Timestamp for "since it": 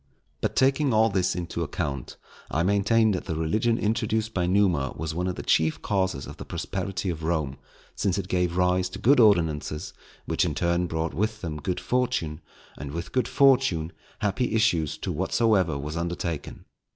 7.93-8.27